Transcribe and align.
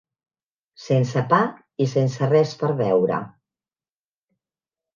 Sense 0.85 1.23
pa 1.33 1.41
i 1.85 1.87
sense 1.93 2.31
res 2.33 2.55
per 2.63 2.73
beure 2.81 3.21